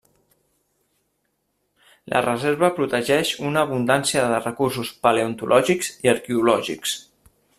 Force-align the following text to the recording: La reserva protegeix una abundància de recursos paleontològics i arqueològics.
La 2.13 2.21
reserva 2.27 2.71
protegeix 2.79 3.33
una 3.49 3.63
abundància 3.69 4.25
de 4.33 4.41
recursos 4.47 4.91
paleontològics 5.05 5.93
i 6.07 6.13
arqueològics. 6.17 6.99